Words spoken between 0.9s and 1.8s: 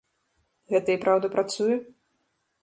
і праўда працуе?